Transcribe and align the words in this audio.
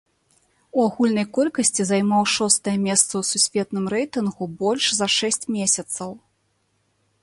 У 0.77 0.85
агульнай 0.85 1.27
колькасці 1.37 1.85
займаў 1.91 2.23
шостае 2.37 2.75
месца 2.87 3.05
ў 3.05 3.23
сусветным 3.35 3.85
рэйтынгу 3.97 4.45
больш 4.65 4.83
за 5.01 5.13
шэсць 5.21 5.43
месяцаў. 5.59 6.09